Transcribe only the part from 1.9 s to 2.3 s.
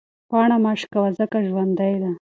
ده.